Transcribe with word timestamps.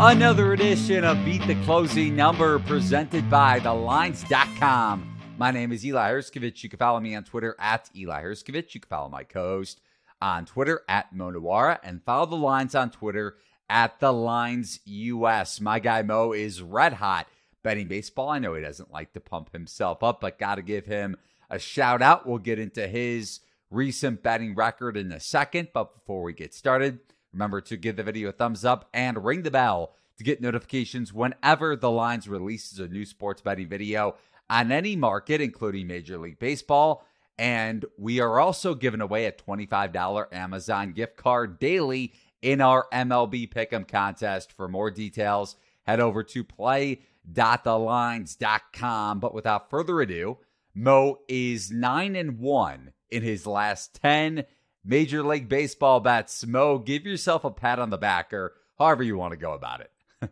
Another 0.00 0.52
edition 0.52 1.02
of 1.02 1.24
Beat 1.24 1.44
the 1.48 1.56
Closing 1.64 2.14
Number 2.14 2.60
presented 2.60 3.28
by 3.28 3.58
TheLines.com. 3.58 5.18
My 5.36 5.50
name 5.50 5.72
is 5.72 5.84
Eli 5.84 6.12
Hershkovich. 6.12 6.62
You 6.62 6.68
can 6.68 6.78
follow 6.78 7.00
me 7.00 7.16
on 7.16 7.24
Twitter 7.24 7.56
at 7.58 7.90
Eli 7.96 8.22
Hershkovich. 8.22 8.74
You 8.74 8.80
can 8.80 8.88
follow 8.88 9.08
my 9.08 9.24
co 9.24 9.56
host 9.56 9.80
on 10.22 10.46
Twitter 10.46 10.82
at 10.88 11.12
MoNuwwarah 11.12 11.80
and 11.82 12.04
follow 12.04 12.26
the 12.26 12.36
lines 12.36 12.76
on 12.76 12.92
Twitter 12.92 13.38
at 13.68 13.98
The 13.98 14.12
Lines 14.12 14.78
US. 14.84 15.60
My 15.60 15.80
guy 15.80 16.02
Mo 16.02 16.30
is 16.30 16.62
red 16.62 16.92
hot 16.92 17.26
betting 17.64 17.88
baseball. 17.88 18.28
I 18.28 18.38
know 18.38 18.54
he 18.54 18.62
doesn't 18.62 18.92
like 18.92 19.14
to 19.14 19.20
pump 19.20 19.52
himself 19.52 20.04
up, 20.04 20.20
but 20.20 20.38
got 20.38 20.54
to 20.54 20.62
give 20.62 20.86
him 20.86 21.16
a 21.50 21.58
shout 21.58 22.02
out. 22.02 22.24
We'll 22.24 22.38
get 22.38 22.60
into 22.60 22.86
his 22.86 23.40
recent 23.68 24.22
betting 24.22 24.54
record 24.54 24.96
in 24.96 25.10
a 25.10 25.18
second. 25.18 25.70
But 25.74 25.92
before 25.92 26.22
we 26.22 26.34
get 26.34 26.54
started, 26.54 27.00
remember 27.38 27.60
to 27.60 27.76
give 27.76 27.94
the 27.94 28.02
video 28.02 28.30
a 28.30 28.32
thumbs 28.32 28.64
up 28.64 28.88
and 28.92 29.24
ring 29.24 29.42
the 29.42 29.50
bell 29.50 29.92
to 30.16 30.24
get 30.24 30.40
notifications 30.40 31.12
whenever 31.12 31.76
the 31.76 31.90
lines 31.90 32.28
releases 32.28 32.80
a 32.80 32.88
new 32.88 33.04
sports 33.04 33.40
betting 33.40 33.68
video 33.68 34.16
on 34.50 34.72
any 34.72 34.96
market, 34.96 35.40
including 35.40 35.86
Major 35.86 36.18
League 36.18 36.40
Baseball. 36.40 37.04
And 37.38 37.84
we 37.96 38.18
are 38.18 38.40
also 38.40 38.74
giving 38.74 39.00
away 39.00 39.26
a 39.26 39.32
$25 39.32 40.32
Amazon 40.32 40.90
gift 40.90 41.16
card 41.16 41.60
daily 41.60 42.12
in 42.42 42.60
our 42.60 42.88
MLB 42.92 43.54
Pick'em 43.54 43.86
contest. 43.86 44.52
For 44.52 44.66
more 44.66 44.90
details, 44.90 45.54
head 45.86 46.00
over 46.00 46.24
to 46.24 46.42
play.thelines.com. 46.42 49.20
But 49.20 49.34
without 49.34 49.70
further 49.70 50.00
ado, 50.00 50.38
Mo 50.74 51.20
is 51.28 51.70
9 51.70 52.16
and 52.16 52.40
1 52.40 52.92
in 53.10 53.22
his 53.22 53.46
last 53.46 53.94
10 54.02 54.44
Major 54.84 55.22
League 55.22 55.48
Baseball 55.48 56.00
bats. 56.00 56.46
Mo, 56.46 56.78
give 56.78 57.04
yourself 57.04 57.44
a 57.44 57.50
pat 57.50 57.78
on 57.78 57.90
the 57.90 57.98
back 57.98 58.32
or 58.32 58.54
however 58.78 59.02
you 59.02 59.16
want 59.16 59.32
to 59.32 59.36
go 59.36 59.52
about 59.52 59.80
it. 59.80 59.90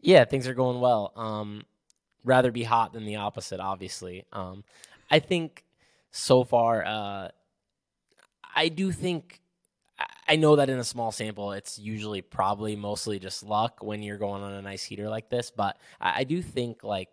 yeah, 0.00 0.24
things 0.24 0.46
are 0.46 0.54
going 0.54 0.80
well. 0.80 1.12
Um, 1.16 1.62
rather 2.24 2.52
be 2.52 2.64
hot 2.64 2.92
than 2.92 3.04
the 3.04 3.16
opposite, 3.16 3.60
obviously. 3.60 4.24
Um, 4.32 4.64
I 5.10 5.18
think 5.18 5.64
so 6.10 6.44
far, 6.44 6.84
uh, 6.84 7.28
I 8.54 8.68
do 8.68 8.92
think 8.92 9.40
I 10.28 10.36
know 10.36 10.56
that 10.56 10.70
in 10.70 10.78
a 10.78 10.84
small 10.84 11.10
sample, 11.10 11.52
it's 11.52 11.78
usually 11.78 12.22
probably 12.22 12.76
mostly 12.76 13.18
just 13.18 13.42
luck 13.42 13.78
when 13.82 14.02
you're 14.02 14.18
going 14.18 14.42
on 14.42 14.52
a 14.52 14.62
nice 14.62 14.84
heater 14.84 15.08
like 15.08 15.28
this. 15.28 15.50
But 15.50 15.78
I, 16.00 16.20
I 16.20 16.24
do 16.24 16.42
think 16.42 16.84
like 16.84 17.08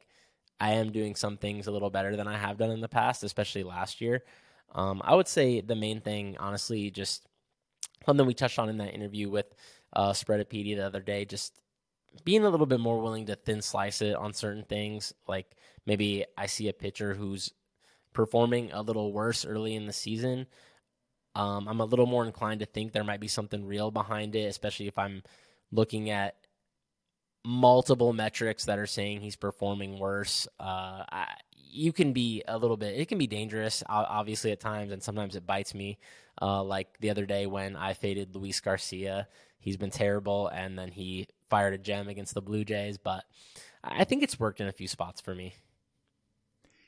I 0.60 0.74
am 0.74 0.92
doing 0.92 1.16
some 1.16 1.38
things 1.38 1.68
a 1.68 1.72
little 1.72 1.90
better 1.90 2.16
than 2.16 2.28
I 2.28 2.38
have 2.38 2.58
done 2.58 2.72
in 2.72 2.82
the 2.82 2.90
past, 2.90 3.24
especially 3.24 3.64
last 3.64 4.02
year. 4.02 4.24
Um, 4.74 5.02
I 5.04 5.16
would 5.16 5.28
say 5.28 5.62
the 5.62 5.76
main 5.76 6.02
thing, 6.02 6.36
honestly, 6.40 6.92
just 6.92 7.28
something 8.06 8.26
we 8.26 8.34
touched 8.34 8.60
on 8.60 8.70
in 8.70 8.78
that 8.78 8.94
interview 8.94 9.30
with 9.30 9.48
uh, 9.94 10.12
Spreadopedia 10.12 10.76
the 10.78 10.86
other 10.86 11.00
day, 11.00 11.26
just 11.26 11.62
being 12.24 12.46
a 12.46 12.50
little 12.50 12.66
bit 12.66 12.80
more 12.80 13.02
willing 13.02 13.26
to 13.26 13.36
thin 13.36 13.62
slice 13.62 14.02
it 14.02 14.16
on 14.16 14.34
certain 14.34 14.64
things. 14.64 15.14
Like 15.28 15.56
maybe 15.86 16.26
I 16.38 16.46
see 16.46 16.70
a 16.70 16.74
pitcher 16.74 17.14
who's 17.14 17.52
performing 18.14 18.72
a 18.72 18.82
little 18.82 19.12
worse 19.12 19.46
early 19.46 19.76
in 19.76 19.86
the 19.86 19.94
season. 19.94 20.48
Um, 21.36 21.68
I'm 21.68 21.82
a 21.82 21.86
little 21.86 22.06
more 22.06 22.26
inclined 22.26 22.62
to 22.62 22.66
think 22.66 22.94
there 22.94 23.04
might 23.04 23.20
be 23.20 23.28
something 23.28 23.66
real 23.66 23.92
behind 23.92 24.36
it, 24.36 24.46
especially 24.46 24.88
if 24.88 24.98
I'm 24.98 25.22
looking 25.72 26.10
at 26.10 26.36
multiple 27.46 28.12
metrics 28.12 28.66
that 28.66 28.80
are 28.80 28.88
saying 28.88 29.22
he's 29.22 29.36
performing 29.36 30.00
worse. 30.00 30.48
Uh, 30.60 31.04
I, 31.10 31.28
you 31.54 31.94
can 31.94 32.12
be 32.12 32.44
a 32.48 32.58
little 32.58 32.78
bit, 32.78 33.00
it 33.00 33.08
can 33.08 33.18
be 33.18 33.28
dangerous, 33.28 33.84
obviously, 33.88 34.52
at 34.52 34.60
times, 34.60 34.92
and 34.92 35.04
sometimes 35.04 35.36
it 35.36 35.46
bites 35.46 35.74
me. 35.74 35.98
Uh, 36.42 36.64
like 36.64 36.98
the 37.00 37.10
other 37.10 37.26
day 37.26 37.46
when 37.46 37.76
I 37.76 37.94
faded 37.94 38.36
Luis 38.36 38.60
Garcia, 38.60 39.28
he's 39.60 39.78
been 39.78 39.92
terrible, 39.92 40.48
and 40.48 40.78
then 40.78 40.92
he 40.92 41.28
fired 41.50 41.74
a 41.74 41.78
gem 41.78 42.08
against 42.08 42.34
the 42.34 42.42
Blue 42.42 42.66
Jays. 42.66 42.98
But 42.98 43.24
I 43.84 44.04
think 44.04 44.24
it's 44.24 44.40
worked 44.40 44.60
in 44.60 44.68
a 44.68 44.74
few 44.74 44.88
spots 44.88 45.22
for 45.22 45.36
me. 45.36 45.54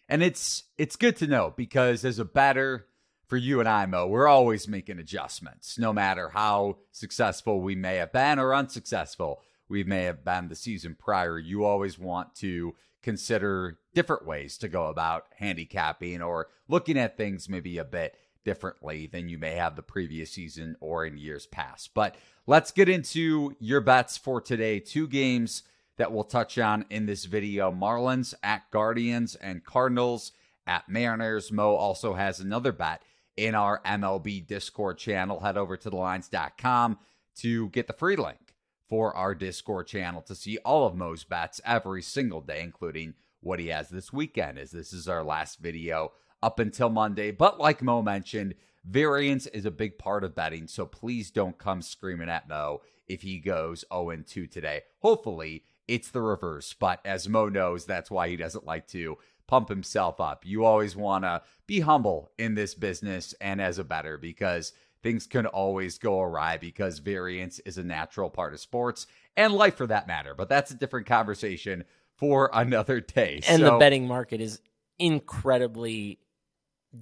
And 0.10 0.24
it's 0.24 0.64
it's 0.78 0.96
good 0.96 1.18
to 1.18 1.28
know 1.28 1.54
because 1.56 2.06
as 2.06 2.17
a 2.17 2.26
batter 2.26 2.88
for 3.26 3.38
you 3.38 3.60
and 3.60 3.67
I, 3.67 3.86
Mo, 3.86 4.08
we're 4.08 4.28
always 4.28 4.67
making 4.67 5.00
adjustments, 5.00 5.78
no 5.78 5.92
matter 5.92 6.30
how 6.30 6.78
successful 6.92 7.62
we 7.62 7.76
may 7.76 7.98
have 7.98 8.14
been 8.14 8.40
or 8.40 8.56
unsuccessful 8.56 9.42
we 9.70 9.83
may 9.83 10.04
have 10.04 10.23
been 10.23 10.48
the 10.48 10.55
season 10.55 10.95
prior. 10.98 11.38
You 11.38 11.64
always 11.66 12.00
want 12.00 12.36
to 12.36 12.76
consider 13.02 13.78
different 13.94 14.26
ways 14.26 14.58
to 14.58 14.67
go 14.67 14.88
about 14.88 15.26
handicapping 15.38 16.22
or 16.22 16.48
looking 16.67 16.98
at 16.98 17.17
things 17.17 17.50
maybe 17.50 17.78
a 17.78 17.86
bit 17.86 18.16
differently 18.44 19.08
than 19.08 19.30
you 19.30 19.38
may 19.38 19.55
have 19.55 19.76
the 19.76 19.82
previous 19.82 20.32
season 20.32 20.76
or 20.80 21.05
in 21.05 21.17
years 21.17 21.45
past. 21.45 21.92
But 21.94 22.16
let's 22.45 22.72
get 22.72 22.89
into 22.89 23.55
your 23.60 23.82
bets 23.82 24.17
for 24.17 24.39
today. 24.39 24.80
Two 24.80 25.08
games 25.08 25.64
that 25.98 26.11
we'll 26.11 26.23
touch 26.23 26.58
on 26.58 26.86
in 26.89 27.05
this 27.05 27.26
video 27.26 27.72
Marlins 27.72 28.34
at 28.42 28.70
Guardians 28.72 29.36
and 29.36 29.64
Cardinals 29.64 30.32
at 30.66 30.88
Mariners. 30.88 31.52
Mo 31.52 31.76
also 31.76 32.14
has 32.14 32.39
another 32.39 32.72
bet 32.72 33.02
in 33.36 33.54
our 33.54 33.82
MLB 33.86 34.45
Discord 34.45 34.98
channel. 34.98 35.39
Head 35.39 35.58
over 35.58 35.76
to 35.78 35.92
thelines.com 35.92 36.99
to 37.38 37.70
get 37.70 37.88
the 37.88 37.94
free 37.94 38.16
link 38.16 38.47
for 38.87 39.15
our 39.15 39.36
Discord 39.36 39.87
channel 39.87 40.21
to 40.23 40.36
see 40.36 40.58
all 40.59 40.86
of 40.86 40.95
Mo's 40.95 41.23
bets 41.23 41.59
every 41.65 42.02
single 42.02 42.42
day, 42.42 42.61
including 42.61 43.14
what 43.42 43.59
he 43.59 43.67
has 43.67 43.89
this 43.89 44.14
weekend, 44.14 44.58
as 44.58 44.71
this 44.71 44.93
is 44.93 45.08
our 45.08 45.23
last 45.23 45.59
video 45.59 46.11
up 46.42 46.59
until 46.59 46.89
Monday. 46.89 47.31
But 47.31 47.59
like 47.59 47.81
Mo 47.81 48.02
mentioned, 48.02 48.55
variance 48.86 49.48
is 49.48 49.65
a 49.65 49.71
big 49.71 49.98
part 49.98 50.23
of 50.23 50.36
betting, 50.36 50.67
so 50.67 50.86
please 50.86 51.31
don't 51.31 51.58
come 51.58 51.81
screaming 51.81 52.30
at 52.30 52.48
Mo 52.48 52.81
if 53.08 53.21
he 53.21 53.39
goes 53.39 53.83
0 53.92 54.23
2 54.25 54.48
today. 54.48 54.81
Hopefully, 54.99 55.64
it's 55.87 56.09
the 56.09 56.21
reverse, 56.21 56.73
but 56.73 56.99
as 57.05 57.30
Mo 57.30 57.49
knows, 57.49 57.86
that's 57.86 58.11
why 58.11 58.27
he 58.30 58.36
doesn't 58.36 58.65
like 58.65 58.87
to 58.87 59.17
pump 59.48 59.69
himself 59.69 60.19
up. 60.19 60.45
You 60.45 60.65
always 60.65 60.95
want 60.95 61.23
to 61.23 61.42
be 61.65 61.80
humble 61.80 62.31
in 62.37 62.55
this 62.55 62.73
business 62.73 63.33
and 63.39 63.61
as 63.61 63.80
a 63.80 63.83
bettor 63.83 64.17
because 64.17 64.73
things 65.08 65.26
can 65.26 65.45
always 65.45 65.98
go 65.98 66.20
awry 66.20 66.58
because 66.58 67.00
variance 67.00 67.60
is 67.60 67.78
a 67.78 67.84
natural 67.84 68.30
part 68.30 68.54
of 68.54 68.60
sports 68.60 69.08
and 69.38 69.54
life 69.54 69.76
for 69.76 69.88
that 69.88 70.06
matter. 70.06 70.36
But 70.36 70.50
that's 70.50 70.70
a 70.72 70.76
different 70.76 71.08
conversation 71.08 71.86
for 72.18 72.50
another 72.54 73.00
day. 73.00 73.40
And 73.48 73.62
so, 73.62 73.72
the 73.72 73.78
betting 73.78 74.06
market 74.06 74.42
is 74.42 74.60
incredibly 75.00 76.20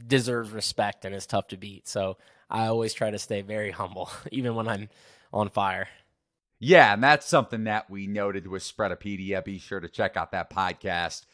deserves 0.05 0.51
respect 0.51 1.03
and 1.03 1.15
is 1.15 1.25
tough 1.25 1.47
to 1.47 1.57
beat. 1.57 1.87
So 1.87 2.17
I 2.47 2.67
always 2.67 2.93
try 2.93 3.09
to 3.09 3.17
stay 3.17 3.41
very 3.41 3.71
humble, 3.71 4.11
even 4.31 4.53
when 4.53 4.67
I'm 4.67 4.89
on 5.33 5.49
fire. 5.49 5.87
Yeah, 6.59 6.93
and 6.93 7.03
that's 7.03 7.25
something 7.25 7.63
that 7.63 7.89
we 7.89 8.05
noted 8.05 8.45
with 8.45 8.61
Spreadopedia. 8.61 9.43
Be 9.43 9.57
sure 9.57 9.79
to 9.79 9.89
check 9.89 10.15
out 10.15 10.31
that 10.31 10.51
podcast 10.51 11.25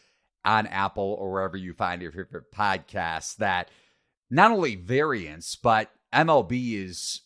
on 0.46 0.68
Apple 0.68 1.18
or 1.20 1.34
wherever 1.34 1.58
you 1.58 1.74
find 1.74 2.02
your 2.02 2.14
favorite 2.14 2.50
podcasts. 2.50 3.36
That 3.36 3.70
not 4.30 4.52
only 4.52 4.76
variance, 4.76 5.58
but 5.58 5.92
MLB 6.14 6.74
is 6.74 7.22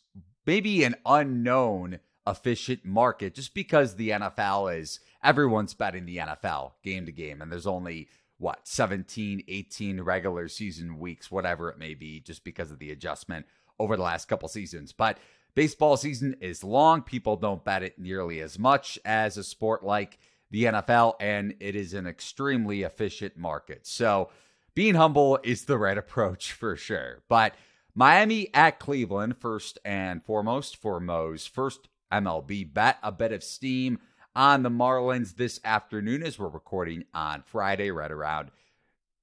maybe 0.45 0.83
an 0.83 0.95
unknown 1.05 1.99
efficient 2.27 2.83
market 2.83 3.35
just 3.35 3.53
because 3.53 3.95
the 3.95 4.09
NFL 4.09 4.77
is 4.79 4.99
everyone's 5.23 5.73
betting 5.73 6.05
the 6.05 6.17
NFL 6.17 6.71
game 6.83 7.05
to 7.05 7.11
game 7.11 7.41
and 7.41 7.51
there's 7.51 7.67
only 7.67 8.07
what 8.37 8.67
17 8.67 9.43
18 9.47 10.01
regular 10.01 10.47
season 10.47 10.99
weeks 10.99 11.31
whatever 11.31 11.69
it 11.69 11.77
may 11.77 11.93
be 11.93 12.19
just 12.19 12.43
because 12.43 12.71
of 12.71 12.79
the 12.79 12.91
adjustment 12.91 13.45
over 13.79 13.95
the 13.95 14.03
last 14.03 14.27
couple 14.27 14.47
seasons. 14.49 14.91
But 14.91 15.17
baseball 15.53 15.97
season 15.97 16.35
is 16.41 16.63
long. 16.63 17.01
People 17.01 17.35
don't 17.35 17.63
bet 17.63 17.83
it 17.83 17.99
nearly 17.99 18.41
as 18.41 18.57
much 18.57 18.97
as 19.05 19.37
a 19.37 19.43
sport 19.43 19.83
like 19.83 20.17
the 20.51 20.65
NFL 20.65 21.13
and 21.19 21.53
it 21.59 21.75
is 21.75 21.93
an 21.93 22.07
extremely 22.07 22.83
efficient 22.83 23.37
market. 23.37 23.85
So 23.85 24.29
being 24.73 24.95
humble 24.95 25.39
is 25.43 25.65
the 25.65 25.77
right 25.77 25.97
approach 26.05 26.53
for 26.53 26.75
sure. 26.75 27.21
But 27.29 27.53
Miami 27.97 28.49
at 28.53 28.77
Cleveland, 28.77 29.37
first 29.37 29.79
and 29.85 30.21
foremost 30.21 30.75
for 30.75 30.99
Mo's 30.99 31.47
first 31.47 31.87
MLB 32.11 32.73
bet. 32.73 32.97
A 33.01 33.09
bit 33.09 33.31
of 33.31 33.41
steam 33.41 33.99
on 34.35 34.63
the 34.63 34.69
Marlins 34.69 35.37
this 35.37 35.61
afternoon 35.63 36.21
as 36.21 36.37
we're 36.37 36.49
recording 36.49 37.05
on 37.13 37.41
Friday, 37.45 37.91
right 37.91 38.11
around 38.11 38.51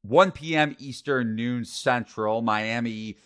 1 0.00 0.32
p.m. 0.32 0.74
Eastern, 0.78 1.36
noon 1.36 1.66
Central. 1.66 2.40
Miami 2.40 3.18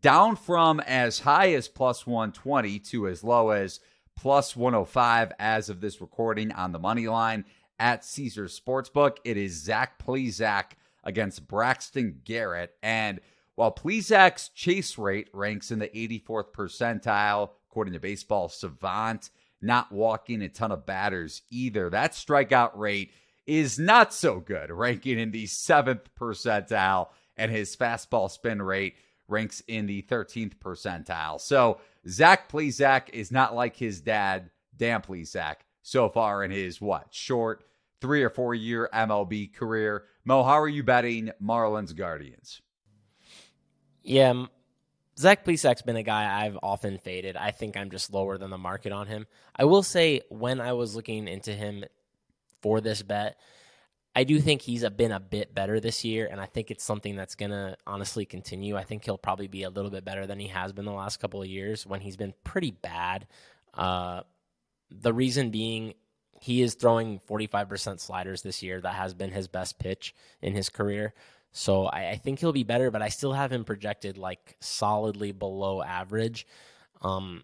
down 0.00 0.34
from 0.34 0.80
as 0.80 1.20
high 1.20 1.52
as 1.52 1.68
plus 1.68 2.04
120 2.04 2.80
to 2.80 3.06
as 3.06 3.22
low 3.22 3.50
as 3.50 3.78
plus 4.16 4.56
105 4.56 5.32
as 5.38 5.68
of 5.70 5.80
this 5.80 6.00
recording 6.00 6.50
on 6.50 6.72
the 6.72 6.78
money 6.80 7.06
line 7.06 7.44
at 7.78 8.04
Caesars 8.04 8.60
Sportsbook. 8.60 9.18
It 9.24 9.36
is 9.36 9.62
Zach 9.62 10.04
Plesac 10.04 10.72
against 11.04 11.46
Braxton 11.46 12.20
Garrett. 12.24 12.74
And 12.82 13.20
while 13.58 13.72
Plesac's 13.72 14.50
chase 14.50 14.96
rate 14.96 15.28
ranks 15.32 15.72
in 15.72 15.80
the 15.80 15.88
84th 15.88 16.52
percentile, 16.52 17.50
according 17.68 17.92
to 17.92 17.98
Baseball 17.98 18.48
Savant, 18.48 19.30
not 19.60 19.90
walking 19.90 20.42
a 20.42 20.48
ton 20.48 20.70
of 20.70 20.86
batters 20.86 21.42
either. 21.50 21.90
That 21.90 22.12
strikeout 22.12 22.70
rate 22.76 23.10
is 23.48 23.76
not 23.76 24.14
so 24.14 24.38
good, 24.38 24.70
ranking 24.70 25.18
in 25.18 25.32
the 25.32 25.46
seventh 25.46 26.08
percentile, 26.14 27.08
and 27.36 27.50
his 27.50 27.74
fastball 27.74 28.30
spin 28.30 28.62
rate 28.62 28.94
ranks 29.26 29.60
in 29.66 29.86
the 29.86 30.02
13th 30.02 30.54
percentile. 30.58 31.40
So 31.40 31.80
Zach 32.08 32.48
Plesac 32.48 33.08
is 33.12 33.32
not 33.32 33.56
like 33.56 33.74
his 33.74 34.00
dad, 34.00 34.50
Dan 34.76 35.02
Plesac 35.02 35.56
so 35.82 36.08
far 36.08 36.44
in 36.44 36.52
his 36.52 36.80
what 36.80 37.08
short 37.10 37.64
three 38.00 38.22
or 38.22 38.30
four 38.30 38.54
year 38.54 38.88
MLB 38.94 39.52
career. 39.52 40.04
Mo, 40.24 40.44
how 40.44 40.60
are 40.60 40.68
you 40.68 40.84
betting 40.84 41.32
Marlins 41.42 41.96
Guardians? 41.96 42.62
Yeah, 44.08 44.46
Zach 45.18 45.44
Plesac's 45.44 45.82
been 45.82 45.96
a 45.96 46.02
guy 46.02 46.42
I've 46.42 46.58
often 46.62 46.96
faded. 46.96 47.36
I 47.36 47.50
think 47.50 47.76
I'm 47.76 47.90
just 47.90 48.10
lower 48.10 48.38
than 48.38 48.48
the 48.48 48.56
market 48.56 48.90
on 48.90 49.06
him. 49.06 49.26
I 49.54 49.66
will 49.66 49.82
say 49.82 50.22
when 50.30 50.62
I 50.62 50.72
was 50.72 50.96
looking 50.96 51.28
into 51.28 51.52
him 51.52 51.84
for 52.62 52.80
this 52.80 53.02
bet, 53.02 53.38
I 54.16 54.24
do 54.24 54.40
think 54.40 54.62
he's 54.62 54.82
been 54.88 55.12
a 55.12 55.20
bit 55.20 55.54
better 55.54 55.78
this 55.78 56.06
year, 56.06 56.26
and 56.26 56.40
I 56.40 56.46
think 56.46 56.70
it's 56.70 56.84
something 56.84 57.16
that's 57.16 57.34
going 57.34 57.50
to 57.50 57.76
honestly 57.86 58.24
continue. 58.24 58.78
I 58.78 58.84
think 58.84 59.04
he'll 59.04 59.18
probably 59.18 59.46
be 59.46 59.64
a 59.64 59.70
little 59.70 59.90
bit 59.90 60.06
better 60.06 60.26
than 60.26 60.38
he 60.38 60.48
has 60.48 60.72
been 60.72 60.86
the 60.86 60.92
last 60.92 61.20
couple 61.20 61.42
of 61.42 61.48
years 61.48 61.86
when 61.86 62.00
he's 62.00 62.16
been 62.16 62.32
pretty 62.44 62.70
bad. 62.70 63.26
Uh, 63.74 64.22
the 64.90 65.12
reason 65.12 65.50
being, 65.50 65.92
he 66.40 66.62
is 66.62 66.72
throwing 66.76 67.20
45% 67.28 68.00
sliders 68.00 68.40
this 68.40 68.62
year. 68.62 68.80
That 68.80 68.94
has 68.94 69.12
been 69.12 69.32
his 69.32 69.48
best 69.48 69.78
pitch 69.78 70.14
in 70.40 70.54
his 70.54 70.70
career. 70.70 71.12
So 71.52 71.86
I, 71.86 72.10
I, 72.10 72.16
think 72.16 72.38
he'll 72.38 72.52
be 72.52 72.62
better, 72.62 72.90
but 72.90 73.02
I 73.02 73.08
still 73.08 73.32
have 73.32 73.52
him 73.52 73.64
projected 73.64 74.18
like 74.18 74.56
solidly 74.60 75.32
below 75.32 75.82
average. 75.82 76.46
Um, 77.02 77.42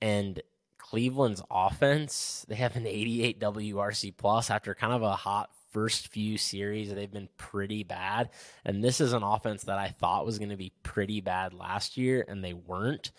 and 0.00 0.40
Cleveland's 0.78 1.42
offense, 1.50 2.44
they 2.48 2.54
have 2.56 2.76
an 2.76 2.86
88 2.86 3.40
WRC 3.40 4.16
plus 4.16 4.50
after 4.50 4.74
kind 4.74 4.92
of 4.92 5.02
a 5.02 5.16
hot 5.16 5.50
first 5.72 6.08
few 6.08 6.38
series. 6.38 6.92
They've 6.92 7.12
been 7.12 7.28
pretty 7.36 7.82
bad. 7.82 8.30
And 8.64 8.82
this 8.82 9.00
is 9.00 9.12
an 9.12 9.22
offense 9.22 9.64
that 9.64 9.78
I 9.78 9.88
thought 9.88 10.26
was 10.26 10.38
going 10.38 10.50
to 10.50 10.56
be 10.56 10.72
pretty 10.82 11.20
bad 11.20 11.52
last 11.52 11.96
year, 11.96 12.24
and 12.26 12.42
they 12.42 12.54
weren't. 12.54 13.12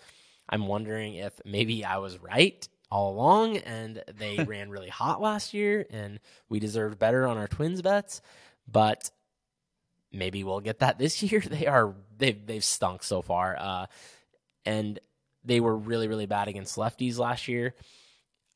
I'm 0.49 0.67
wondering 0.67 1.15
if 1.15 1.39
maybe 1.45 1.83
I 1.85 1.97
was 1.97 2.17
right 2.19 2.67
all 2.89 3.11
along 3.13 3.57
and 3.57 4.01
they 4.17 4.37
ran 4.47 4.69
really 4.69 4.89
hot 4.89 5.21
last 5.21 5.53
year 5.53 5.85
and 5.89 6.19
we 6.49 6.59
deserved 6.59 6.97
better 6.97 7.27
on 7.27 7.37
our 7.37 7.47
twins 7.47 7.81
bets. 7.81 8.21
But 8.69 9.11
maybe 10.11 10.43
we'll 10.43 10.59
get 10.59 10.79
that 10.79 10.97
this 10.97 11.21
year. 11.31 11.41
They 11.41 11.67
are 11.67 11.95
they've 12.17 12.45
they've 12.45 12.63
stunk 12.63 13.03
so 13.03 13.21
far, 13.21 13.57
uh, 13.59 13.85
and 14.65 14.99
they 15.43 15.59
were 15.59 15.75
really 15.75 16.07
really 16.07 16.25
bad 16.25 16.47
against 16.47 16.77
lefties 16.77 17.17
last 17.17 17.47
year. 17.47 17.75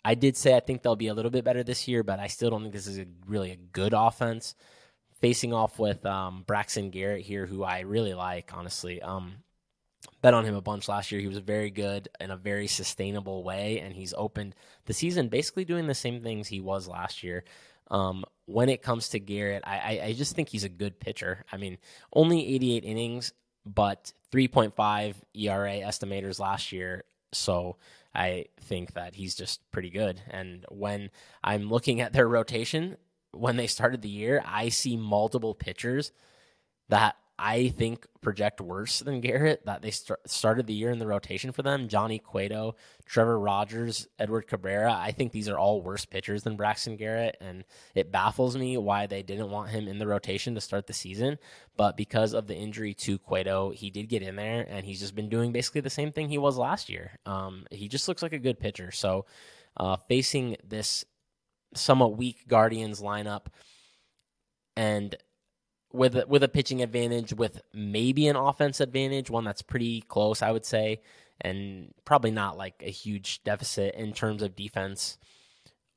I 0.03 0.15
did 0.15 0.35
say 0.35 0.55
I 0.55 0.59
think 0.61 0.81
they'll 0.81 0.95
be 0.95 1.07
a 1.07 1.13
little 1.13 1.31
bit 1.31 1.45
better 1.45 1.63
this 1.63 1.87
year, 1.87 2.03
but 2.03 2.19
I 2.19 2.27
still 2.27 2.49
don't 2.49 2.61
think 2.63 2.73
this 2.73 2.87
is 2.87 2.97
a, 2.99 3.05
really 3.27 3.51
a 3.51 3.55
good 3.55 3.93
offense. 3.93 4.55
Facing 5.19 5.53
off 5.53 5.77
with 5.77 6.03
um, 6.03 6.43
Braxton 6.47 6.89
Garrett 6.89 7.23
here, 7.23 7.45
who 7.45 7.63
I 7.63 7.81
really 7.81 8.15
like, 8.15 8.51
honestly. 8.55 8.99
Um, 9.03 9.35
bet 10.21 10.33
on 10.33 10.45
him 10.45 10.55
a 10.55 10.61
bunch 10.61 10.87
last 10.87 11.11
year. 11.11 11.21
He 11.21 11.27
was 11.27 11.37
very 11.37 11.69
good 11.69 12.09
in 12.19 12.31
a 12.31 12.37
very 12.37 12.65
sustainable 12.65 13.43
way, 13.43 13.79
and 13.79 13.93
he's 13.93 14.13
opened 14.17 14.55
the 14.85 14.93
season 14.93 15.29
basically 15.29 15.65
doing 15.65 15.87
the 15.87 15.93
same 15.93 16.21
things 16.21 16.47
he 16.47 16.59
was 16.59 16.87
last 16.87 17.21
year. 17.21 17.43
Um, 17.89 18.23
when 18.45 18.69
it 18.69 18.81
comes 18.81 19.09
to 19.09 19.19
Garrett, 19.19 19.63
I, 19.65 19.77
I, 19.77 20.05
I 20.05 20.13
just 20.13 20.35
think 20.35 20.49
he's 20.49 20.63
a 20.63 20.69
good 20.69 20.99
pitcher. 20.99 21.45
I 21.51 21.57
mean, 21.57 21.77
only 22.13 22.47
88 22.55 22.83
innings, 22.83 23.33
but 23.65 24.13
3.5 24.31 25.15
ERA 25.33 25.73
estimators 25.81 26.39
last 26.39 26.71
year. 26.71 27.03
So 27.33 27.77
I 28.13 28.45
think 28.59 28.93
that 28.93 29.15
he's 29.15 29.35
just 29.35 29.59
pretty 29.71 29.89
good. 29.89 30.21
And 30.29 30.65
when 30.69 31.09
I'm 31.43 31.69
looking 31.69 32.01
at 32.01 32.13
their 32.13 32.27
rotation, 32.27 32.97
when 33.31 33.55
they 33.55 33.67
started 33.67 34.01
the 34.01 34.09
year, 34.09 34.43
I 34.45 34.69
see 34.69 34.97
multiple 34.97 35.55
pitchers 35.55 36.11
that 36.89 37.15
I 37.43 37.69
think 37.69 38.05
project 38.21 38.61
worse 38.61 38.99
than 38.99 39.19
Garrett. 39.19 39.65
That 39.65 39.81
they 39.81 39.89
st- 39.89 40.19
started 40.27 40.67
the 40.67 40.75
year 40.75 40.91
in 40.91 40.99
the 40.99 41.07
rotation 41.07 41.51
for 41.51 41.63
them. 41.63 41.87
Johnny 41.87 42.19
Cueto, 42.19 42.75
Trevor 43.05 43.39
Rogers, 43.39 44.07
Edward 44.19 44.45
Cabrera. 44.47 44.93
I 44.93 45.11
think 45.11 45.31
these 45.31 45.49
are 45.49 45.57
all 45.57 45.81
worse 45.81 46.05
pitchers 46.05 46.43
than 46.43 46.55
Braxton 46.55 46.97
Garrett, 46.97 47.37
and 47.41 47.63
it 47.95 48.11
baffles 48.11 48.55
me 48.55 48.77
why 48.77 49.07
they 49.07 49.23
didn't 49.23 49.49
want 49.49 49.69
him 49.69 49.87
in 49.87 49.97
the 49.97 50.05
rotation 50.05 50.53
to 50.53 50.61
start 50.61 50.85
the 50.85 50.93
season. 50.93 51.39
But 51.75 51.97
because 51.97 52.33
of 52.33 52.45
the 52.45 52.55
injury 52.55 52.93
to 52.93 53.17
Cueto, 53.17 53.71
he 53.71 53.89
did 53.89 54.07
get 54.07 54.21
in 54.21 54.35
there, 54.35 54.67
and 54.69 54.85
he's 54.85 54.99
just 54.99 55.15
been 55.15 55.29
doing 55.29 55.51
basically 55.51 55.81
the 55.81 55.89
same 55.89 56.11
thing 56.11 56.29
he 56.29 56.37
was 56.37 56.59
last 56.59 56.89
year. 56.89 57.17
Um, 57.25 57.65
he 57.71 57.87
just 57.87 58.07
looks 58.07 58.21
like 58.21 58.33
a 58.33 58.39
good 58.39 58.59
pitcher. 58.59 58.91
So, 58.91 59.25
uh, 59.77 59.97
facing 60.07 60.57
this 60.63 61.05
somewhat 61.73 62.17
weak 62.17 62.47
Guardians 62.47 63.01
lineup, 63.01 63.47
and 64.75 65.15
with 65.93 66.27
with 66.27 66.43
a 66.43 66.47
pitching 66.47 66.81
advantage, 66.81 67.33
with 67.33 67.61
maybe 67.73 68.27
an 68.27 68.35
offense 68.35 68.79
advantage, 68.79 69.29
one 69.29 69.43
that's 69.43 69.61
pretty 69.61 70.01
close, 70.01 70.41
I 70.41 70.51
would 70.51 70.65
say, 70.65 71.01
and 71.39 71.93
probably 72.05 72.31
not 72.31 72.57
like 72.57 72.83
a 72.85 72.91
huge 72.91 73.43
deficit 73.43 73.95
in 73.95 74.13
terms 74.13 74.41
of 74.41 74.55
defense 74.55 75.17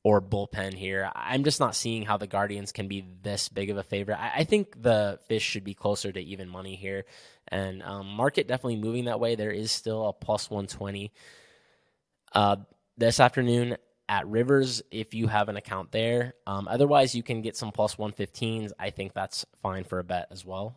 or 0.03 0.21
bullpen 0.21 0.73
here. 0.73 1.09
I'm 1.15 1.43
just 1.43 1.59
not 1.59 1.75
seeing 1.75 2.03
how 2.03 2.17
the 2.17 2.27
Guardians 2.27 2.71
can 2.71 2.87
be 2.87 3.03
this 3.23 3.49
big 3.49 3.71
of 3.71 3.77
a 3.77 3.83
favorite. 3.83 4.19
I, 4.19 4.31
I 4.37 4.43
think 4.43 4.81
the 4.81 5.19
fish 5.27 5.43
should 5.43 5.63
be 5.63 5.73
closer 5.73 6.11
to 6.11 6.19
even 6.19 6.47
money 6.47 6.75
here, 6.75 7.05
and 7.47 7.81
um, 7.83 8.07
market 8.07 8.47
definitely 8.47 8.77
moving 8.77 9.05
that 9.05 9.19
way. 9.19 9.35
There 9.35 9.51
is 9.51 9.71
still 9.71 10.07
a 10.07 10.13
plus 10.13 10.49
120 10.49 11.11
uh, 12.33 12.57
this 12.97 13.19
afternoon 13.19 13.77
at 14.07 14.27
Rivers 14.27 14.81
if 14.91 15.13
you 15.13 15.27
have 15.27 15.49
an 15.49 15.57
account 15.57 15.91
there. 15.91 16.35
Um, 16.45 16.67
otherwise, 16.67 17.15
you 17.15 17.23
can 17.23 17.41
get 17.41 17.57
some 17.57 17.71
plus 17.71 17.95
115s. 17.95 18.71
I 18.79 18.89
think 18.89 19.13
that's 19.13 19.45
fine 19.61 19.83
for 19.83 19.99
a 19.99 20.03
bet 20.03 20.27
as 20.31 20.45
well. 20.45 20.75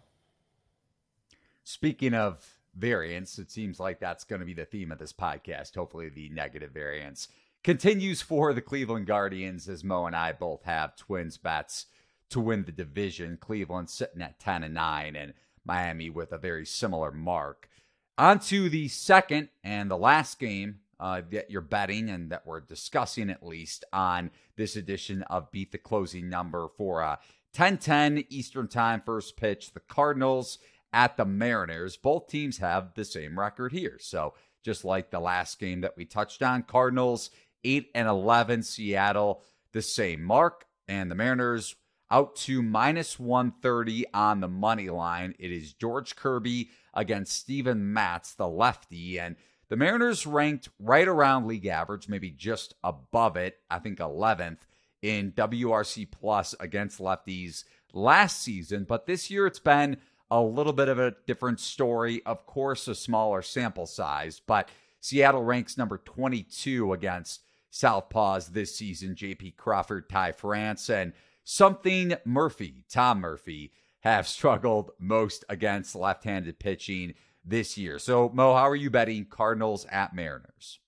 Speaking 1.65 2.15
of 2.15 2.45
variance, 2.75 3.39
it 3.39 3.51
seems 3.51 3.79
like 3.79 4.01
that's 4.01 4.25
going 4.25 4.41
to 4.41 4.47
be 4.47 4.55
the 4.55 4.65
theme 4.65 4.93
of 4.93 4.99
this 4.99 5.13
podcast. 5.13 5.75
Hopefully, 5.75 6.09
the 6.09 6.29
negative 6.31 6.71
variance 6.71 7.29
continues 7.63 8.23
for 8.23 8.55
the 8.55 8.63
Cleveland 8.63 9.07
Guardians, 9.07 9.69
as 9.69 9.85
Mo 9.85 10.07
and 10.07 10.17
I 10.17 10.33
both 10.33 10.65
have 10.65 10.97
Twins 10.97 11.37
bets 11.37 11.87
to 12.31 12.41
win 12.41 12.65
the 12.65 12.73
division. 12.73 13.37
Cleveland 13.39 13.91
sitting 13.91 14.23
at 14.23 14.39
10 14.39 14.63
and 14.65 14.75
9, 14.75 15.17
and 15.17 15.35
Miami 15.65 16.09
with 16.09 16.33
a 16.33 16.39
very 16.39 16.65
similar 16.65 17.13
mark. 17.13 17.69
On 18.17 18.39
to 18.41 18.69
the 18.69 18.89
second 18.89 19.49
and 19.63 19.91
the 19.91 19.97
last 19.97 20.39
game 20.39 20.81
uh, 21.01 21.23
that 21.31 21.51
you're 21.51 21.61
betting 21.61 22.11
and 22.11 22.31
that 22.31 22.47
we're 22.47 22.61
discussing 22.61 23.31
at 23.31 23.47
least 23.47 23.85
on 23.93 24.31
this 24.57 24.77
edition 24.77 25.23
of 25.23 25.51
Beat 25.53 25.73
the 25.73 25.79
Closing 25.79 26.29
Number 26.29 26.69
for 26.77 27.03
uh, 27.03 27.17
1010 27.57 28.25
Eastern 28.29 28.69
Time 28.69 29.03
first 29.05 29.37
pitch. 29.37 29.73
The 29.73 29.81
Cardinals 29.81 30.59
at 30.93 31.17
the 31.17 31.25
Mariners. 31.25 31.97
Both 31.97 32.29
teams 32.29 32.59
have 32.59 32.95
the 32.95 33.05
same 33.05 33.39
record 33.39 33.73
here. 33.73 33.99
So 34.01 34.35
just 34.65 34.85
like 34.85 35.11
the 35.11 35.21
last 35.21 35.59
game 35.59 35.83
that 35.83 35.97
we 35.97 36.05
touched 36.05 36.43
on, 36.43 36.63
Cardinals 36.63 37.31
8 37.65 37.91
and 37.95 38.09
11, 38.09 38.63
Seattle 38.63 39.43
the 39.73 39.83
same 39.83 40.23
mark, 40.23 40.65
and 40.87 41.11
the 41.11 41.15
Mariners 41.15 41.77
out 42.11 42.37
to 42.37 42.63
minus 42.63 43.19
130 43.19 44.07
on 44.15 44.41
the 44.41 44.49
money 44.49 44.89
line. 44.89 45.35
It 45.39 45.53
is 45.53 45.75
George 45.75 46.17
Kirby 46.17 46.71
against 46.95 47.37
Steven 47.37 47.93
Matz, 47.93 48.35
the 48.35 48.49
lefty. 48.49 49.21
And 49.21 49.37
the 49.69 49.77
Mariners 49.77 50.27
ranked 50.27 50.69
right 50.79 51.07
around 51.07 51.47
league 51.47 51.67
average, 51.67 52.09
maybe 52.09 52.31
just 52.31 52.75
above 52.83 53.37
it, 53.37 53.59
I 53.71 53.79
think 53.79 53.99
11th 53.99 54.59
in 55.03 55.33
WRC 55.33 56.11
plus 56.11 56.55
against 56.59 56.99
lefties 56.99 57.65
last 57.93 58.43
season, 58.43 58.85
but 58.85 59.07
this 59.07 59.31
year 59.31 59.47
it's 59.47 59.59
been 59.59 59.99
a 60.31 60.41
little 60.41 60.73
bit 60.73 60.89
of 60.89 60.99
a 60.99 61.15
different 61.27 61.61
story. 61.61 62.23
Of 62.27 62.47
course, 62.47 62.89
a 62.89 62.95
smaller 62.95 63.43
sample 63.43 63.87
size, 63.87 64.41
but 64.47 64.69
Seattle 65.01 65.45
ranks 65.45 65.79
number 65.79 65.99
22 65.99 66.93
against 66.93 67.43
Southpaws 67.73 68.49
this 68.53 68.75
season. 68.75 69.15
JP 69.15 69.57
Crawford, 69.57 70.09
Ty 70.09 70.33
France, 70.33 70.91
and 70.91 71.13
something 71.45 72.15
Murphy, 72.25 72.85
Tom 72.91 73.21
Murphy, 73.21 73.73
have 74.01 74.29
struggled 74.29 74.91
most 74.99 75.45
against 75.49 75.95
left 75.95 76.25
handed 76.25 76.59
pitching 76.59 77.15
this 77.49 77.79
year. 77.79 77.99
So, 77.99 78.31
Mo, 78.33 78.55
how 78.55 78.69
are 78.69 78.77
you 78.77 78.91
betting 78.91 79.27
Cardinals 79.27 79.87
at 79.91 80.15
Mariners? 80.15 80.81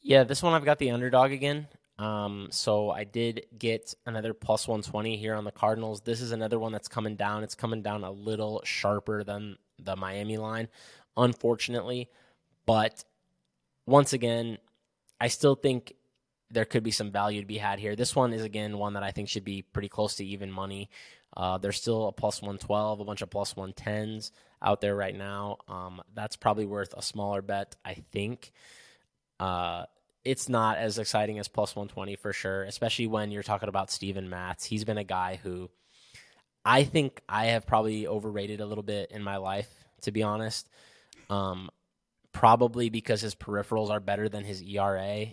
Yeah, 0.00 0.24
this 0.24 0.42
one 0.42 0.52
I've 0.52 0.64
got 0.64 0.78
the 0.78 0.90
underdog 0.90 1.32
again. 1.32 1.68
Um, 1.98 2.48
so 2.50 2.90
I 2.90 3.04
did 3.04 3.46
get 3.56 3.94
another 4.06 4.34
plus 4.34 4.66
120 4.66 5.16
here 5.16 5.34
on 5.34 5.44
the 5.44 5.52
Cardinals. 5.52 6.00
This 6.00 6.20
is 6.20 6.32
another 6.32 6.58
one 6.58 6.72
that's 6.72 6.88
coming 6.88 7.16
down. 7.16 7.44
It's 7.44 7.54
coming 7.54 7.82
down 7.82 8.02
a 8.02 8.10
little 8.10 8.60
sharper 8.64 9.22
than 9.22 9.56
the 9.78 9.94
Miami 9.94 10.36
line, 10.36 10.68
unfortunately. 11.16 12.08
But 12.66 13.04
once 13.86 14.12
again, 14.12 14.58
I 15.20 15.28
still 15.28 15.54
think 15.54 15.94
there 16.50 16.64
could 16.64 16.82
be 16.82 16.90
some 16.90 17.10
value 17.10 17.40
to 17.40 17.46
be 17.46 17.58
had 17.58 17.78
here. 17.78 17.94
This 17.94 18.16
one 18.16 18.32
is 18.32 18.42
again 18.42 18.78
one 18.78 18.94
that 18.94 19.02
I 19.02 19.10
think 19.10 19.28
should 19.28 19.44
be 19.44 19.62
pretty 19.62 19.88
close 19.88 20.16
to 20.16 20.24
even 20.24 20.50
money. 20.50 20.90
Uh, 21.36 21.58
there's 21.58 21.76
still 21.76 22.08
a 22.08 22.12
plus 22.12 22.42
112, 22.42 23.00
a 23.00 23.04
bunch 23.04 23.22
of 23.22 23.30
plus 23.30 23.54
110s 23.54 24.30
out 24.60 24.80
there 24.80 24.94
right 24.94 25.16
now. 25.16 25.58
Um, 25.68 26.02
that's 26.14 26.36
probably 26.36 26.66
worth 26.66 26.94
a 26.94 27.02
smaller 27.02 27.42
bet, 27.42 27.76
I 27.84 27.94
think. 28.12 28.52
Uh, 29.40 29.86
it's 30.24 30.48
not 30.48 30.78
as 30.78 30.98
exciting 30.98 31.38
as 31.38 31.48
plus 31.48 31.74
120 31.74 32.16
for 32.16 32.32
sure, 32.32 32.62
especially 32.64 33.06
when 33.06 33.30
you're 33.30 33.42
talking 33.42 33.68
about 33.68 33.90
Steven 33.90 34.28
Matz. 34.28 34.64
He's 34.64 34.84
been 34.84 34.98
a 34.98 35.04
guy 35.04 35.40
who 35.42 35.70
I 36.64 36.84
think 36.84 37.20
I 37.28 37.46
have 37.46 37.66
probably 37.66 38.06
overrated 38.06 38.60
a 38.60 38.66
little 38.66 38.84
bit 38.84 39.10
in 39.10 39.22
my 39.22 39.38
life, 39.38 39.70
to 40.02 40.12
be 40.12 40.22
honest. 40.22 40.68
Um, 41.28 41.70
probably 42.32 42.88
because 42.88 43.20
his 43.20 43.34
peripherals 43.34 43.90
are 43.90 44.00
better 44.00 44.28
than 44.28 44.44
his 44.44 44.62
ERA. 44.62 45.26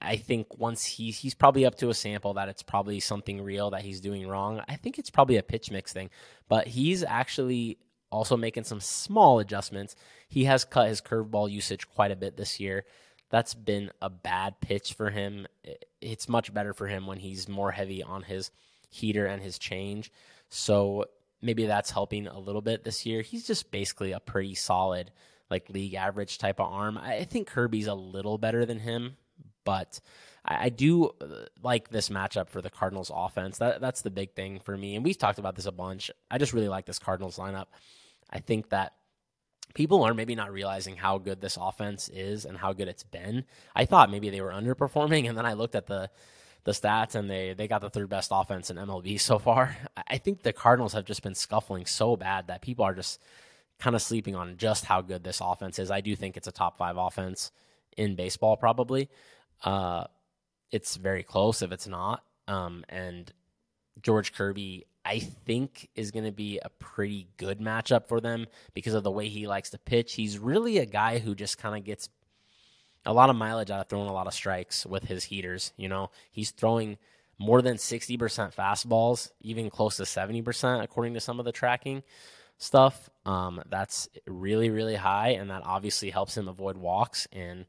I 0.00 0.16
think 0.16 0.58
once 0.58 0.84
he's 0.84 1.18
he's 1.18 1.34
probably 1.34 1.66
up 1.66 1.74
to 1.76 1.90
a 1.90 1.94
sample 1.94 2.34
that 2.34 2.48
it's 2.48 2.62
probably 2.62 3.00
something 3.00 3.42
real 3.42 3.70
that 3.70 3.82
he's 3.82 4.00
doing 4.00 4.26
wrong. 4.26 4.62
I 4.68 4.76
think 4.76 4.98
it's 4.98 5.10
probably 5.10 5.36
a 5.36 5.42
pitch 5.42 5.70
mix 5.70 5.92
thing, 5.92 6.10
but 6.48 6.66
he's 6.66 7.02
actually 7.02 7.78
also 8.10 8.36
making 8.36 8.64
some 8.64 8.80
small 8.80 9.38
adjustments. 9.38 9.94
He 10.28 10.44
has 10.44 10.64
cut 10.64 10.88
his 10.88 11.00
curveball 11.00 11.50
usage 11.50 11.88
quite 11.88 12.10
a 12.10 12.16
bit 12.16 12.36
this 12.36 12.58
year. 12.58 12.84
That's 13.30 13.54
been 13.54 13.90
a 14.02 14.10
bad 14.10 14.60
pitch 14.60 14.94
for 14.94 15.10
him. 15.10 15.46
It's 16.00 16.28
much 16.28 16.52
better 16.52 16.72
for 16.74 16.88
him 16.88 17.06
when 17.06 17.18
he's 17.18 17.48
more 17.48 17.70
heavy 17.70 18.02
on 18.02 18.22
his 18.22 18.50
heater 18.88 19.26
and 19.26 19.40
his 19.40 19.58
change. 19.58 20.10
So 20.48 21.04
maybe 21.40 21.66
that's 21.66 21.92
helping 21.92 22.26
a 22.26 22.38
little 22.38 22.60
bit 22.60 22.82
this 22.82 23.06
year. 23.06 23.22
He's 23.22 23.46
just 23.46 23.70
basically 23.70 24.12
a 24.12 24.20
pretty 24.20 24.56
solid, 24.56 25.12
like 25.48 25.70
league 25.70 25.94
average 25.94 26.38
type 26.38 26.58
of 26.58 26.72
arm. 26.72 26.98
I 26.98 27.24
think 27.24 27.46
Kirby's 27.46 27.86
a 27.86 27.94
little 27.94 28.36
better 28.36 28.66
than 28.66 28.80
him, 28.80 29.16
but 29.70 30.00
I, 30.44 30.64
I 30.64 30.68
do 30.68 31.10
uh, 31.20 31.46
like 31.62 31.90
this 31.90 32.08
matchup 32.08 32.48
for 32.48 32.60
the 32.60 32.70
Cardinals 32.70 33.12
offense. 33.14 33.58
That 33.58 33.80
that's 33.80 34.02
the 34.02 34.10
big 34.10 34.34
thing 34.34 34.58
for 34.58 34.76
me. 34.76 34.96
And 34.96 35.04
we've 35.04 35.16
talked 35.16 35.38
about 35.38 35.54
this 35.54 35.66
a 35.66 35.72
bunch. 35.72 36.10
I 36.28 36.38
just 36.38 36.52
really 36.52 36.66
like 36.66 36.86
this 36.86 36.98
Cardinals 36.98 37.38
lineup. 37.38 37.66
I 38.28 38.40
think 38.40 38.70
that 38.70 38.94
people 39.74 40.02
are 40.02 40.12
maybe 40.12 40.34
not 40.34 40.52
realizing 40.52 40.96
how 40.96 41.18
good 41.18 41.40
this 41.40 41.56
offense 41.60 42.08
is 42.08 42.46
and 42.46 42.58
how 42.58 42.72
good 42.72 42.88
it's 42.88 43.04
been. 43.04 43.44
I 43.76 43.84
thought 43.84 44.10
maybe 44.10 44.28
they 44.28 44.40
were 44.40 44.50
underperforming, 44.50 45.28
and 45.28 45.38
then 45.38 45.46
I 45.46 45.52
looked 45.52 45.76
at 45.76 45.86
the 45.86 46.10
the 46.64 46.72
stats 46.72 47.14
and 47.14 47.30
they 47.30 47.54
they 47.54 47.68
got 47.68 47.80
the 47.80 47.90
third 47.90 48.08
best 48.08 48.30
offense 48.34 48.70
in 48.70 48.76
MLB 48.76 49.20
so 49.30 49.38
far. 49.38 49.76
I 50.08 50.18
think 50.18 50.42
the 50.42 50.52
Cardinals 50.52 50.94
have 50.94 51.04
just 51.04 51.22
been 51.22 51.36
scuffling 51.36 51.86
so 51.86 52.16
bad 52.16 52.48
that 52.48 52.60
people 52.60 52.84
are 52.84 52.94
just 52.94 53.22
kind 53.78 53.94
of 53.94 54.02
sleeping 54.02 54.34
on 54.34 54.56
just 54.56 54.84
how 54.84 55.00
good 55.00 55.22
this 55.22 55.40
offense 55.40 55.78
is. 55.78 55.92
I 55.92 56.00
do 56.00 56.16
think 56.16 56.36
it's 56.36 56.48
a 56.48 56.52
top 56.52 56.76
five 56.76 56.96
offense 56.96 57.52
in 57.96 58.16
baseball, 58.16 58.56
probably. 58.56 59.08
Uh, 59.62 60.04
it's 60.70 60.96
very 60.96 61.22
close 61.22 61.62
if 61.62 61.72
it's 61.72 61.86
not. 61.86 62.22
Um, 62.48 62.84
and 62.88 63.32
George 64.02 64.32
Kirby, 64.32 64.86
I 65.04 65.18
think, 65.18 65.88
is 65.94 66.10
going 66.10 66.24
to 66.24 66.32
be 66.32 66.58
a 66.62 66.68
pretty 66.78 67.28
good 67.36 67.60
matchup 67.60 68.08
for 68.08 68.20
them 68.20 68.46
because 68.74 68.94
of 68.94 69.02
the 69.02 69.10
way 69.10 69.28
he 69.28 69.46
likes 69.46 69.70
to 69.70 69.78
pitch. 69.78 70.14
He's 70.14 70.38
really 70.38 70.78
a 70.78 70.86
guy 70.86 71.18
who 71.18 71.34
just 71.34 71.58
kind 71.58 71.76
of 71.76 71.84
gets 71.84 72.08
a 73.06 73.12
lot 73.12 73.30
of 73.30 73.36
mileage 73.36 73.70
out 73.70 73.80
of 73.80 73.88
throwing 73.88 74.08
a 74.08 74.12
lot 74.12 74.26
of 74.26 74.34
strikes 74.34 74.84
with 74.84 75.04
his 75.04 75.24
heaters. 75.24 75.72
You 75.76 75.88
know, 75.88 76.10
he's 76.30 76.50
throwing 76.50 76.98
more 77.38 77.62
than 77.62 77.76
60% 77.76 78.18
fastballs, 78.54 79.30
even 79.40 79.70
close 79.70 79.96
to 79.96 80.02
70%, 80.02 80.82
according 80.82 81.14
to 81.14 81.20
some 81.20 81.38
of 81.38 81.46
the 81.46 81.52
tracking 81.52 82.02
stuff. 82.58 83.08
Um, 83.24 83.62
that's 83.68 84.08
really, 84.26 84.68
really 84.68 84.96
high, 84.96 85.30
and 85.30 85.50
that 85.50 85.62
obviously 85.64 86.10
helps 86.10 86.36
him 86.36 86.48
avoid 86.48 86.76
walks. 86.76 87.26
And 87.32 87.64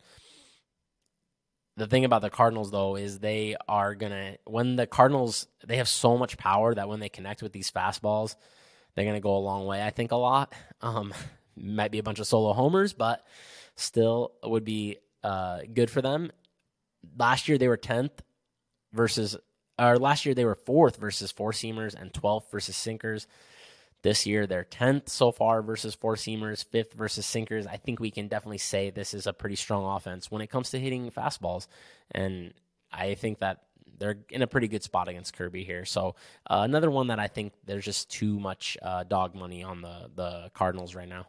the 1.82 1.88
thing 1.88 2.06
about 2.06 2.22
the 2.22 2.30
Cardinals, 2.30 2.70
though, 2.70 2.96
is 2.96 3.18
they 3.18 3.56
are 3.68 3.96
to, 3.96 4.38
when 4.46 4.76
the 4.76 4.86
Cardinals, 4.86 5.48
they 5.66 5.78
have 5.78 5.90
so 5.90 6.16
much 6.16 6.38
power 6.38 6.76
that 6.76 6.88
when 6.88 7.00
they 7.00 7.10
connect 7.10 7.42
with 7.42 7.54
these 7.54 7.72
fastballs, 7.72 8.36
they're 8.94 9.04
to 9.16 9.20
go 9.20 9.36
a 9.36 9.40
long 9.40 9.66
way, 9.66 9.84
I 9.84 9.90
think, 9.90 10.12
a 10.12 10.16
lot. 10.16 10.54
Um, 10.84 11.14
might 11.56 11.92
be 11.92 12.00
a 12.00 12.04
bunch 12.04 12.18
of 12.18 12.26
solo 12.26 12.54
homers, 12.54 12.92
but 12.94 13.24
still 13.76 14.32
would 14.44 14.64
be 14.66 14.98
uh, 15.24 15.60
good 15.72 15.92
for 15.92 16.02
them. 16.02 16.32
Last 17.16 17.48
year 17.48 17.60
they 17.60 17.68
were 17.68 17.78
10th 17.78 18.10
versus, 18.92 19.38
or 19.78 20.00
last 20.00 20.26
year 20.26 20.34
they 20.34 20.46
were 20.46 20.56
fourth 20.56 20.98
versus 20.98 21.32
four 21.32 21.52
seamers 21.52 21.94
and 21.94 22.12
12th 22.14 22.50
versus 22.50 22.76
sinkers. 22.76 23.28
This 24.04 24.26
year 24.26 24.48
they're 24.48 24.66
10th 24.66 25.10
so 25.10 25.32
far 25.32 25.62
versus 25.62 25.94
four 25.94 26.16
seamers, 26.16 26.66
fifth 26.66 26.94
versus 26.94 27.26
sinkers. 27.26 27.68
I 27.68 27.78
think 27.78 28.00
we 28.00 28.12
can 28.12 28.28
definitely 28.28 28.58
say 28.58 28.90
this 28.90 29.14
is 29.14 29.28
a 29.28 29.34
pretty 29.34 29.56
strong 29.56 29.86
offense 29.96 30.32
when 30.32 30.42
it 30.42 30.48
comes 30.48 30.72
to 30.72 30.80
hitting 30.80 31.12
fastballs. 31.12 31.68
And 32.12 32.54
I 32.92 33.16
think 33.16 33.40
that 33.40 33.64
they're 33.98 34.18
in 34.30 34.42
a 34.42 34.48
pretty 34.48 34.68
good 34.68 34.84
spot 34.84 35.08
against 35.08 35.36
Kirby 35.36 35.64
here. 35.64 35.86
So 35.86 36.16
uh, 36.50 36.62
another 36.64 36.90
one 36.90 37.08
that 37.08 37.20
I 37.20 37.28
think 37.28 37.54
there's 37.66 37.86
just 37.86 38.10
too 38.10 38.40
much 38.40 38.78
uh, 38.82 39.04
dog 39.04 39.36
money 39.36 39.64
on 39.64 39.82
the 39.82 40.10
the 40.14 40.52
Cardinals 40.54 40.96
right 40.96 41.08
now. 41.08 41.28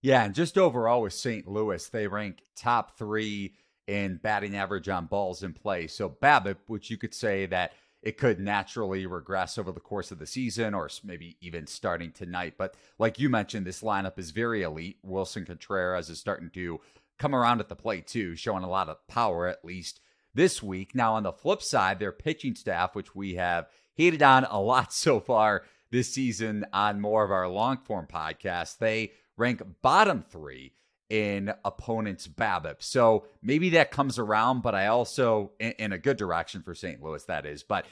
Yeah, 0.00 0.24
and 0.24 0.34
just 0.34 0.56
overall 0.56 1.02
with 1.02 1.14
St. 1.14 1.48
Louis, 1.48 1.88
they 1.88 2.06
rank 2.06 2.42
top 2.54 2.96
three 2.96 3.54
in 3.88 4.16
batting 4.16 4.54
average 4.54 4.88
on 4.88 5.06
balls 5.06 5.42
in 5.42 5.52
play. 5.52 5.88
So 5.88 6.08
BABIP, 6.08 6.56
which 6.66 6.90
you 6.90 6.96
could 6.96 7.14
say 7.14 7.46
that 7.46 7.72
it 8.06 8.18
could 8.18 8.38
naturally 8.38 9.04
regress 9.04 9.58
over 9.58 9.72
the 9.72 9.80
course 9.80 10.12
of 10.12 10.20
the 10.20 10.28
season 10.28 10.74
or 10.74 10.88
maybe 11.02 11.36
even 11.40 11.66
starting 11.66 12.12
tonight. 12.12 12.54
But 12.56 12.76
like 13.00 13.18
you 13.18 13.28
mentioned, 13.28 13.66
this 13.66 13.82
lineup 13.82 14.16
is 14.16 14.30
very 14.30 14.62
elite. 14.62 14.98
Willson 15.04 15.44
Contreras 15.44 16.08
is 16.08 16.20
starting 16.20 16.50
to 16.50 16.80
come 17.18 17.34
around 17.34 17.58
at 17.58 17.68
the 17.68 17.74
plate 17.74 18.06
too, 18.06 18.36
showing 18.36 18.62
a 18.62 18.70
lot 18.70 18.88
of 18.88 19.04
power 19.08 19.48
at 19.48 19.64
least 19.64 19.98
this 20.32 20.62
week. 20.62 20.94
Now, 20.94 21.14
on 21.14 21.24
the 21.24 21.32
flip 21.32 21.60
side, 21.60 21.98
their 21.98 22.12
pitching 22.12 22.54
staff, 22.54 22.94
which 22.94 23.16
we 23.16 23.34
have 23.34 23.66
hated 23.96 24.22
on 24.22 24.44
a 24.44 24.60
lot 24.60 24.92
so 24.92 25.18
far 25.18 25.64
this 25.90 26.14
season 26.14 26.64
on 26.72 27.00
more 27.00 27.24
of 27.24 27.32
our 27.32 27.48
long 27.48 27.78
form 27.78 28.06
podcasts, 28.06 28.78
they 28.78 29.14
rank 29.36 29.60
bottom 29.82 30.22
three 30.30 30.74
in 31.08 31.52
opponents' 31.64 32.26
BABIP. 32.26 32.82
So 32.82 33.26
maybe 33.42 33.70
that 33.70 33.90
comes 33.90 34.18
around, 34.18 34.62
but 34.62 34.74
I 34.74 34.88
also, 34.88 35.52
in, 35.60 35.72
in, 35.72 35.92
a 35.92 35.98
good 35.98 36.16
direction 36.16 36.62
for 36.62 36.74
St. 36.74 37.02
Louis, 37.02 37.24
that 37.24 37.46
is. 37.46 37.62
But 37.62 37.86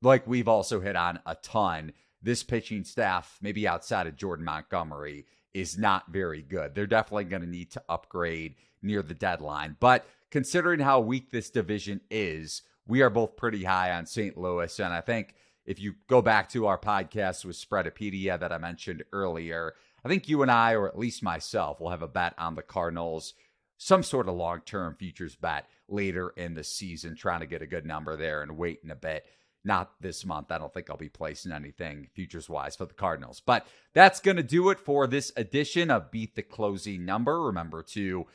like 0.00 0.26
we've 0.26 0.48
also 0.48 0.80
hit 0.80 0.96
on 0.96 1.20
a 1.26 1.34
ton, 1.34 1.92
this 2.22 2.42
pitching 2.42 2.84
staff, 2.84 3.38
maybe 3.42 3.68
outside 3.68 4.06
of 4.06 4.16
Jordan 4.16 4.44
Montgomery, 4.44 5.26
is 5.52 5.78
not 5.78 6.10
very 6.10 6.42
good. 6.42 6.74
They're 6.74 6.86
definitely 6.86 7.24
going 7.24 7.42
to 7.42 7.48
need 7.48 7.70
to 7.72 7.82
upgrade 7.88 8.54
near 8.82 9.02
the 9.02 9.14
deadline. 9.14 9.76
But 9.78 10.06
considering 10.30 10.80
how 10.80 11.00
weak 11.00 11.30
this 11.30 11.50
division 11.50 12.00
is, 12.10 12.62
we 12.86 13.02
are 13.02 13.10
both 13.10 13.36
pretty 13.36 13.64
high 13.64 13.92
on 13.92 14.06
St. 14.06 14.36
Louis. 14.36 14.78
And 14.80 14.92
I 14.92 15.00
think 15.00 15.34
if 15.64 15.80
you 15.80 15.94
go 16.08 16.20
back 16.20 16.48
to 16.50 16.66
our 16.66 16.78
podcast 16.78 17.44
with 17.44 17.56
Spreadopedia 17.56 18.38
that 18.38 18.52
I 18.52 18.58
mentioned 18.58 19.04
earlier, 19.12 19.74
I 20.04 20.08
think 20.08 20.28
you 20.28 20.42
and 20.42 20.50
I, 20.50 20.74
or 20.74 20.86
at 20.86 20.98
least 20.98 21.22
myself, 21.22 21.80
will 21.80 21.90
have 21.90 22.02
a 22.02 22.08
bet 22.08 22.34
on 22.36 22.54
the 22.54 22.62
Cardinals, 22.62 23.34
some 23.78 24.02
sort 24.02 24.28
of 24.28 24.34
long 24.34 24.60
term 24.60 24.96
futures 24.98 25.34
bet 25.34 25.66
later 25.88 26.32
in 26.36 26.54
the 26.54 26.64
season, 26.64 27.16
trying 27.16 27.40
to 27.40 27.46
get 27.46 27.62
a 27.62 27.66
good 27.66 27.86
number 27.86 28.16
there 28.16 28.42
and 28.42 28.58
waiting 28.58 28.90
a 28.90 28.96
bit. 28.96 29.24
Not 29.66 29.92
this 29.98 30.26
month. 30.26 30.52
I 30.52 30.58
don't 30.58 30.74
think 30.74 30.90
I'll 30.90 30.98
be 30.98 31.08
placing 31.08 31.50
anything 31.50 32.08
futures 32.14 32.50
wise 32.50 32.76
for 32.76 32.84
the 32.84 32.92
Cardinals. 32.92 33.40
But 33.40 33.66
that's 33.94 34.20
going 34.20 34.36
to 34.36 34.42
do 34.42 34.68
it 34.68 34.78
for 34.78 35.06
this 35.06 35.32
edition 35.36 35.90
of 35.90 36.10
Beat 36.10 36.36
the 36.36 36.42
Closing 36.42 37.06
Number. 37.06 37.40
Remember 37.40 37.82
to 37.82 38.26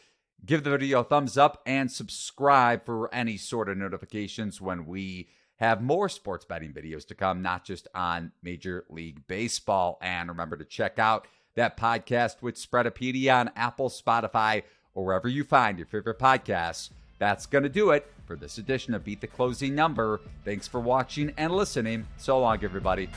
give 0.44 0.64
the 0.64 0.72
video 0.72 1.02
a 1.02 1.04
thumbs 1.04 1.38
up 1.38 1.62
and 1.68 1.92
subscribe 1.92 2.84
for 2.84 3.14
any 3.14 3.38
sort 3.38 3.70
of 3.70 3.78
notifications 3.78 4.60
when 4.60 4.88
we 4.88 5.30
have 5.58 5.84
more 5.84 6.10
sports 6.10 6.46
betting 6.46 6.74
videos 6.74 7.06
to 7.06 7.14
come, 7.14 7.44
not 7.44 7.66
just 7.66 7.88
on 7.94 8.32
Major 8.42 8.86
League 8.90 9.28
Baseball. 9.28 10.00
And 10.02 10.30
remember 10.30 10.56
to 10.58 10.66
check 10.66 10.98
out 10.98 11.28
that 11.60 11.78
podcast 11.78 12.42
with 12.42 12.56
Spreadopedia 12.56 13.36
on 13.36 13.52
Apple, 13.56 13.90
Spotify, 13.90 14.64
or 14.96 15.06
wherever 15.06 15.28
you 15.28 15.44
find 15.44 15.78
your 15.78 15.88
favorite 15.88 16.18
podcasts. 16.18 16.90
That's 17.18 17.46
going 17.46 17.64
to 17.64 17.70
do 17.70 17.92
it 17.92 18.10
for 18.26 18.38
this 18.38 18.58
edition 18.58 18.94
of 18.94 19.04
Beat 19.04 19.20
the 19.20 19.28
Closing 19.28 19.76
Number. 19.76 20.22
Thanks 20.46 20.70
for 20.70 20.80
watching 20.80 21.34
and 21.38 21.54
listening. 21.54 22.08
So 22.18 22.40
long, 22.40 22.64
everybody. 22.64 23.10